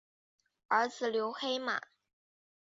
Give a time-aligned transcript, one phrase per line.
[0.69, 1.79] 儿子刘黑马。